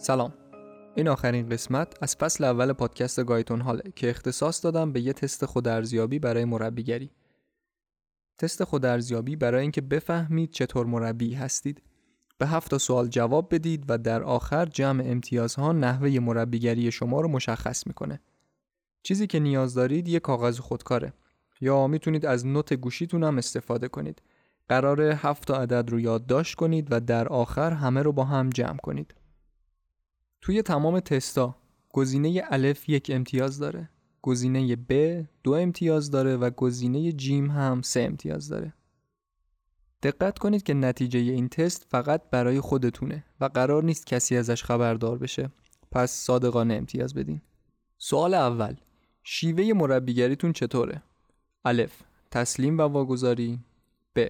سلام. 0.00 0.34
این 0.94 1.08
آخرین 1.08 1.48
قسمت 1.48 2.02
از 2.02 2.16
فصل 2.16 2.44
اول 2.44 2.72
پادکست 2.72 3.24
گایتون 3.24 3.60
حاله 3.60 3.82
که 3.96 4.10
اختصاص 4.10 4.64
دادم 4.64 4.92
به 4.92 5.00
یه 5.00 5.12
تست 5.12 5.46
خودارزیابی 5.46 6.18
برای 6.18 6.44
مربیگری. 6.44 7.10
تست 8.38 8.64
خودارزیابی 8.64 9.36
برای 9.36 9.62
اینکه 9.62 9.80
بفهمید 9.80 10.50
چطور 10.50 10.86
مربی 10.86 11.34
هستید. 11.34 11.82
به 12.38 12.46
هفت 12.46 12.78
سوال 12.78 13.08
جواب 13.08 13.54
بدید 13.54 13.84
و 13.88 13.98
در 13.98 14.22
آخر 14.22 14.66
جمع 14.66 15.04
امتیازها 15.06 15.72
نحوه 15.72 16.18
مربیگری 16.18 16.90
شما 16.90 17.20
رو 17.20 17.28
مشخص 17.28 17.86
می‌کنه. 17.86 18.20
چیزی 19.02 19.26
که 19.26 19.38
نیاز 19.38 19.74
دارید 19.74 20.08
یه 20.08 20.20
کاغذ 20.20 20.58
خودکاره. 20.58 21.12
یا 21.60 21.86
می‌تونید 21.86 22.26
از 22.26 22.46
نوت 22.46 22.74
گوشیتون 22.74 23.24
هم 23.24 23.38
استفاده 23.38 23.88
کنید. 23.88 24.22
قرار 24.68 25.00
هفت 25.00 25.50
عدد 25.50 25.90
رو 25.90 26.00
یادداشت 26.00 26.54
کنید 26.54 26.88
و 26.90 27.00
در 27.00 27.28
آخر 27.28 27.72
همه 27.72 28.02
رو 28.02 28.12
با 28.12 28.24
هم 28.24 28.50
جمع 28.50 28.76
کنید. 28.76 29.14
توی 30.40 30.62
تمام 30.62 31.00
تستا 31.00 31.56
گزینه 31.92 32.42
الف 32.50 32.88
یک 32.88 33.10
امتیاز 33.14 33.58
داره 33.58 33.88
گزینه 34.22 34.76
ب 34.76 35.24
دو 35.42 35.52
امتیاز 35.52 36.10
داره 36.10 36.36
و 36.36 36.50
گزینه 36.50 37.12
جیم 37.12 37.50
هم 37.50 37.82
سه 37.82 38.00
امتیاز 38.00 38.48
داره. 38.48 38.74
دقت 40.02 40.38
کنید 40.38 40.62
که 40.62 40.74
نتیجه 40.74 41.18
این 41.18 41.48
تست 41.48 41.86
فقط 41.88 42.22
برای 42.30 42.60
خودتونه 42.60 43.24
و 43.40 43.44
قرار 43.44 43.84
نیست 43.84 44.06
کسی 44.06 44.36
ازش 44.36 44.64
خبردار 44.64 45.18
بشه. 45.18 45.50
پس 45.90 46.10
صادقانه 46.10 46.74
امتیاز 46.74 47.14
بدین. 47.14 47.40
سوال 47.98 48.34
اول 48.34 48.74
شیوه 49.22 49.72
مربیگریتون 49.72 50.52
چطوره؟ 50.52 51.02
الف 51.64 52.02
تسلیم 52.30 52.78
و 52.78 52.82
واگذاری. 52.82 53.58
ب 54.16 54.26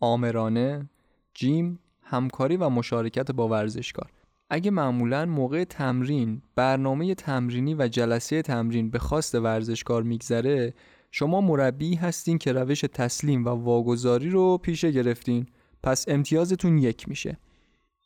آمرانه 0.00 0.90
جیم 1.34 1.78
همکاری 2.02 2.56
و 2.56 2.68
مشارکت 2.68 3.30
با 3.30 3.48
ورزشکار. 3.48 4.10
اگه 4.54 4.70
معمولا 4.70 5.26
موقع 5.26 5.64
تمرین 5.64 6.42
برنامه 6.54 7.14
تمرینی 7.14 7.74
و 7.74 7.88
جلسه 7.88 8.42
تمرین 8.42 8.90
به 8.90 8.98
خواست 8.98 9.34
ورزشکار 9.34 10.02
میگذره 10.02 10.74
شما 11.10 11.40
مربی 11.40 11.94
هستین 11.94 12.38
که 12.38 12.52
روش 12.52 12.80
تسلیم 12.80 13.44
و 13.44 13.48
واگذاری 13.48 14.30
رو 14.30 14.58
پیشه 14.58 14.90
گرفتین. 14.90 15.46
پس 15.82 16.04
امتیازتون 16.08 16.78
یک 16.78 17.08
میشه. 17.08 17.38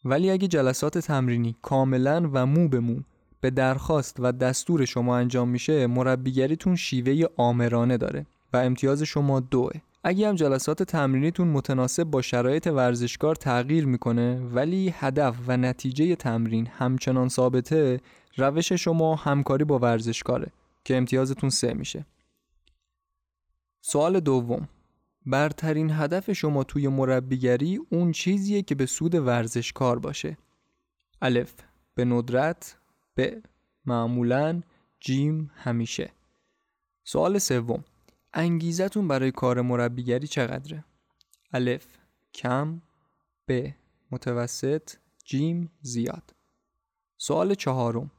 ولی 0.05 0.31
اگه 0.31 0.49
جلسات 0.49 0.99
تمرینی 0.99 1.57
کاملا 1.63 2.31
و 2.33 2.47
مو 2.47 2.69
به 2.69 2.81
مو 2.81 3.01
به 3.41 3.51
درخواست 3.51 4.17
و 4.19 4.33
دستور 4.33 4.85
شما 4.85 5.17
انجام 5.17 5.49
میشه 5.49 5.87
مربیگریتون 5.87 6.77
شیوه 6.77 7.27
آمرانه 7.37 7.97
داره 7.97 8.27
و 8.53 8.57
امتیاز 8.57 9.03
شما 9.03 9.41
دوه. 9.41 9.73
اگه 10.09 10.29
هم 10.29 10.35
جلسات 10.35 10.83
تمرینیتون 10.83 11.49
متناسب 11.49 12.05
با 12.05 12.23
شرایط 12.23 12.67
ورزشکار 12.67 13.35
تغییر 13.35 13.87
می‌کنه 13.87 14.41
ولی 14.41 14.95
هدف 14.99 15.35
و 15.47 15.57
نتیجه 15.57 16.17
تمرین 16.17 16.67
همچنان 16.67 17.29
ثابته 17.29 18.01
روش 18.37 18.73
شما 18.73 19.15
همکاری 19.15 19.65
با 19.65 19.79
ورزشکاره 19.79 20.53
که 20.85 20.97
امتیازتون 20.97 21.51
سه 21.51 21.75
میشه. 21.75 22.07
سوال 23.81 24.21
دوم. 24.21 24.69
برترین 25.27 25.91
هدف 25.91 26.33
شما 26.33 26.65
توی 26.65 26.89
مربیگری 26.89 27.81
اون 27.91 28.13
چیزیه 28.13 28.63
که 28.63 28.75
به 28.75 28.87
سود 28.87 29.15
ورزشکار 29.15 29.99
باشه. 29.99 30.37
الف. 31.23 31.55
به 31.95 32.05
ندرت. 32.05 32.77
ب. 33.17 33.31
معمولا. 33.87 34.63
جیم. 35.01 35.51
همیشه. 35.55 36.11
سوال 37.05 37.39
سوم. 37.39 37.85
انگیزتون 38.39 39.09
برای 39.09 39.31
کار 39.31 39.61
مربیگری 39.61 40.27
چقدره؟ 40.27 40.85
الف 41.53 41.87
کم 42.35 42.83
ب 43.49 43.69
متوسط 44.11 44.91
جیم 45.25 45.71
زیاد 45.81 46.35
سوال 47.17 47.55
چهارم 47.55 48.11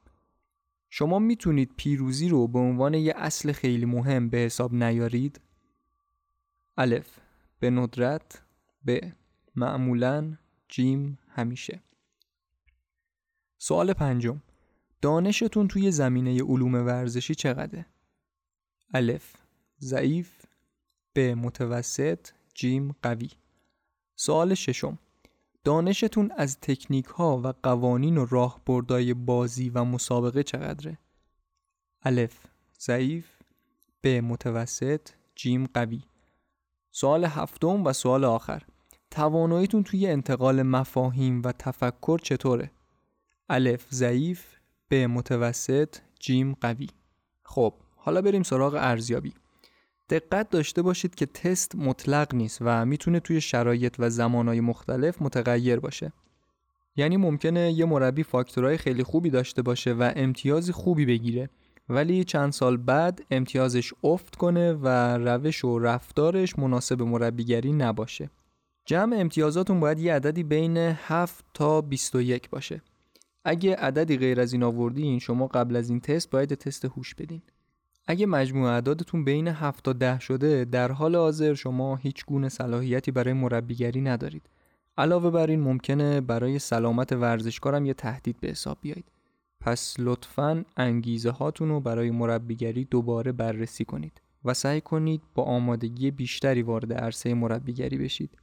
شما 0.89 1.19
می‌تونید 1.19 1.72
پیروزی 1.77 2.29
رو 2.29 2.47
به 2.47 2.59
عنوان 2.59 2.94
یه 2.94 3.13
اصل 3.16 3.51
خیلی 3.51 3.85
مهم 3.85 4.29
به 4.29 4.38
حساب 4.38 4.73
نیارید؟ 4.73 5.41
الف 6.77 7.19
به 7.59 7.69
ندرت 7.69 8.44
ب 8.88 9.00
معمولا 9.56 10.38
جیم 10.69 11.19
همیشه 11.27 11.81
سوال 13.57 13.94
پنجم 13.94 14.41
دانشتون 15.01 15.67
توی 15.67 15.91
زمینه 15.91 16.44
علوم 16.44 16.73
ورزشی 16.73 17.35
چقدره؟ 17.35 17.85
الف 18.94 19.46
ضعیف 19.81 20.45
به 21.13 21.35
متوسط 21.35 22.27
جیم 22.53 22.95
قوی. 23.01 23.29
سوال 24.15 24.53
ششم. 24.53 24.99
دانشتون 25.63 26.31
از 26.38 26.59
تکنیک 26.59 27.05
ها 27.05 27.41
و 27.43 27.53
قوانین 27.63 28.17
و 28.17 28.25
راهبردهای 28.25 29.13
بازی 29.13 29.69
و 29.69 29.83
مسابقه 29.83 30.43
چقدره؟ 30.43 30.97
الف. 32.01 32.45
ضعیف 32.79 33.27
به 34.01 34.21
متوسط 34.21 35.09
جیم 35.35 35.65
قوی. 35.73 36.03
سوال 36.91 37.25
هفتم 37.25 37.85
و 37.85 37.94
سوال 37.94 38.23
آخر. 38.23 38.63
تواناییتون 39.11 39.83
توی 39.83 40.07
انتقال 40.07 40.63
مفاهیم 40.63 41.41
و 41.45 41.51
تفکر 41.51 42.17
چطوره؟ 42.23 42.71
الف. 43.49 43.88
ضعیف 43.91 44.55
به 44.88 45.07
متوسط 45.07 45.97
جیم 46.19 46.53
قوی. 46.61 46.88
خب 47.44 47.73
حالا 47.95 48.21
بریم 48.21 48.44
سراغ 48.44 48.75
ارزیابی. 48.79 49.33
دقت 50.09 50.50
داشته 50.50 50.81
باشید 50.81 51.16
که 51.16 51.25
تست 51.25 51.75
مطلق 51.75 52.35
نیست 52.35 52.57
و 52.62 52.85
می‌تونه 52.85 53.19
توی 53.19 53.41
شرایط 53.41 53.95
و 54.00 54.09
زمانهای 54.09 54.62
مختلف 54.62 55.22
متغیر 55.22 55.79
باشه. 55.79 56.13
یعنی 56.95 57.18
ممکنه 57.18 57.72
یه 57.72 57.85
مربی 57.85 58.23
فاکتورهای 58.23 58.78
خیلی 58.78 59.03
خوبی 59.03 59.29
داشته 59.29 59.62
باشه 59.62 59.94
و 59.94 60.12
امتیازی 60.16 60.72
خوبی 60.72 61.06
بگیره 61.06 61.50
ولی 61.90 62.23
چند 62.23 62.51
سال 62.51 62.78
بعد 62.78 63.25
امتیازش 63.31 63.94
افت 64.03 64.35
کنه 64.35 64.73
و 64.73 64.88
روش 65.18 65.66
و 65.66 65.79
رفتارش 65.79 66.59
مناسب 66.59 67.01
مربیگری 67.01 67.74
نباشه. 67.74 68.29
جمع 68.85 69.16
امتیازاتون 69.18 69.79
باید 69.79 70.00
یه 70.00 70.13
عددی 70.13 70.44
بین 70.44 70.78
7 70.78 71.45
تا 71.53 71.81
21 71.81 72.50
باشه. 72.50 72.81
اگه 73.45 73.75
عددی 73.75 74.18
غیر 74.18 74.41
از 74.41 74.53
این 74.53 74.63
آوردین 74.63 75.19
شما 75.19 75.47
قبل 75.47 75.75
از 75.75 75.89
این 75.89 76.00
تست 76.00 76.29
باید 76.29 76.53
تست 76.53 76.85
هوش 76.85 77.16
بدین. 77.16 77.41
اگه 78.07 78.25
مجموع 78.25 78.69
اعدادتون 78.69 79.23
بین 79.23 79.47
7 79.47 79.84
تا 79.84 79.94
10 79.94 80.19
شده 80.19 80.66
در 80.66 80.91
حال 80.91 81.16
حاضر 81.16 81.53
شما 81.53 81.95
هیچ 81.95 82.25
گونه 82.25 82.50
صلاحیتی 82.50 83.12
برای 83.12 83.34
مربیگری 83.34 84.01
ندارید. 84.01 84.50
علاوه 84.97 85.29
بر 85.29 85.47
این 85.50 85.59
ممکنه 85.59 86.22
برای 86.22 86.59
سلامت 86.59 87.12
ورزشکارم 87.12 87.85
یه 87.85 87.94
تهدید 87.94 88.40
به 88.40 88.47
حساب 88.47 88.78
بیایید. 88.81 89.12
پس 89.59 89.95
لطفا 90.00 90.66
انگیزه 90.78 91.29
هاتون 91.29 91.69
رو 91.69 91.79
برای 91.79 92.12
مربیگری 92.12 92.85
دوباره 92.85 93.31
بررسی 93.31 93.85
کنید 93.85 94.22
و 94.45 94.53
سعی 94.53 94.81
کنید 94.81 95.22
با 95.35 95.44
آمادگی 95.44 96.12
بیشتری 96.12 96.62
وارد 96.62 96.94
عرصه 96.94 97.34
مربیگری 97.34 97.97
بشید. 97.97 98.38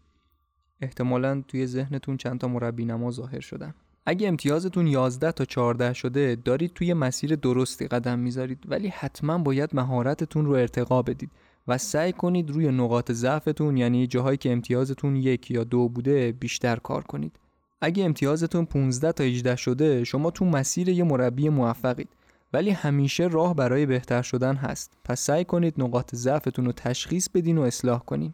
احتمالا 0.81 1.43
توی 1.49 1.67
ذهنتون 1.67 2.17
چند 2.17 2.41
تا 2.41 2.49
مربی 2.49 2.85
نما 2.85 3.11
ظاهر 3.11 3.41
شدن. 3.41 3.75
اگه 4.07 4.29
امتیازتون 4.29 4.87
11 4.87 5.33
تا 5.33 5.45
14 5.45 5.93
شده 5.93 6.37
دارید 6.45 6.73
توی 6.75 6.95
مسیر 6.95 7.37
درستی 7.37 7.87
قدم 7.87 8.19
می‌ذارید 8.19 8.59
ولی 8.69 8.89
حتما 8.89 9.39
باید 9.39 9.71
مهارتتون 9.77 10.47
رو 10.47 10.53
ارتقا 10.53 11.03
بدید 11.03 11.31
و 11.69 11.79
سعی 11.79 12.13
کنید 12.13 12.51
روی 12.51 12.69
نقاط 12.69 13.13
ضعفتون 13.13 13.77
یعنی 13.77 14.07
جاهایی 14.07 14.37
که 14.37 14.53
امتیازتون 14.53 15.17
یک 15.17 15.51
یا 15.51 15.65
دو 15.65 15.89
بوده 15.89 16.33
بیشتر 16.33 16.77
کار 16.77 17.03
کنید. 17.05 17.37
اگه 17.81 18.05
امتیازتون 18.05 18.65
15 18.65 19.13
تا 19.13 19.25
18 19.25 19.57
شده 19.57 20.05
شما 20.05 20.31
تو 20.31 20.45
مسیر 20.45 20.89
یه 20.89 21.05
مربی 21.05 21.49
موفقید. 21.49 22.09
ولی 22.53 22.71
همیشه 22.71 23.27
راه 23.27 23.55
برای 23.55 23.87
بهتر 23.87 24.23
شدن 24.23 24.55
هست. 24.55 24.93
پس 25.05 25.21
سعی 25.21 25.45
کنید 25.45 25.75
نقاط 25.79 26.15
ضعفتون 26.15 26.65
رو 26.65 26.73
تشخیص 26.73 27.29
بدین 27.29 27.59
و 27.59 27.63
اصلاح 27.63 27.99
کنین. 27.99 28.33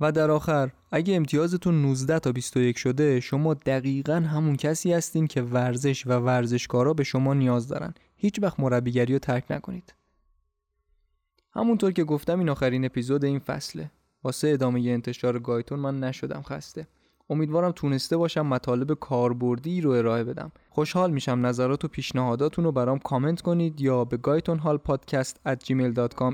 و 0.00 0.12
در 0.12 0.30
آخر 0.30 0.70
اگه 0.92 1.16
امتیازتون 1.16 1.82
19 1.82 2.18
تا 2.18 2.32
21 2.32 2.78
شده 2.78 3.20
شما 3.20 3.54
دقیقا 3.54 4.14
همون 4.14 4.56
کسی 4.56 4.92
هستین 4.92 5.26
که 5.26 5.42
ورزش 5.42 6.06
و 6.06 6.10
ورزشکارا 6.10 6.94
به 6.94 7.04
شما 7.04 7.34
نیاز 7.34 7.68
دارن. 7.68 7.94
هیچ 8.16 8.38
وقت 8.42 8.60
مربیگری 8.60 9.12
رو 9.12 9.18
ترک 9.18 9.44
نکنید. 9.50 9.94
همونطور 11.52 11.92
که 11.92 12.04
گفتم 12.04 12.38
این 12.38 12.48
آخرین 12.48 12.84
اپیزود 12.84 13.24
این 13.24 13.38
فصله. 13.38 13.90
واسه 14.24 14.48
ادامه 14.48 14.80
انتشار 14.80 15.38
گایتون 15.38 15.78
من 15.78 16.00
نشدم 16.00 16.42
خسته. 16.42 16.86
امیدوارم 17.30 17.72
تونسته 17.72 18.16
باشم 18.16 18.46
مطالب 18.46 18.94
کاربردی 18.94 19.80
رو 19.80 19.90
ارائه 19.90 20.24
بدم. 20.24 20.52
خوشحال 20.70 21.10
میشم 21.10 21.46
نظرات 21.46 21.84
و 21.84 21.88
پیشنهاداتون 21.88 22.64
رو 22.64 22.72
برام 22.72 22.98
کامنت 22.98 23.40
کنید 23.40 23.80
یا 23.80 24.04
به 24.04 24.16
گایتون 24.16 24.58
هال 24.58 24.76
پادکست 24.76 25.40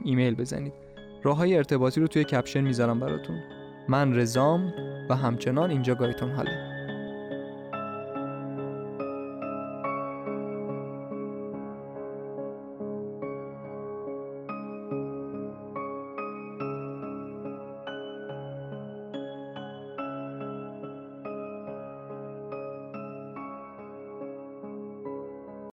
ایمیل 0.05 0.35
بزنید. 0.35 0.92
راه 1.23 1.37
های 1.37 1.57
ارتباطی 1.57 2.01
رو 2.01 2.07
توی 2.07 2.25
کپشن 2.25 2.61
می‌ذارم 2.61 3.01
براتون. 3.01 3.43
من 3.89 4.19
رزام 4.19 4.75
و 5.09 5.17
همچنان 5.17 5.71
اینجا 5.71 5.95
گایتون 5.95 6.31
حاله. 6.31 6.72